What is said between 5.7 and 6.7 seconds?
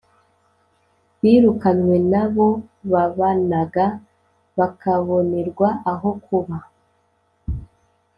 aho kuba